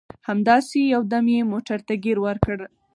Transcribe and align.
همداسې 0.27 0.79
یو 0.93 1.01
دم 1.11 1.25
یې 1.35 1.41
موټر 1.53 1.79
ته 1.87 1.93
ګیر 2.03 2.17
ورکړ. 2.23 2.57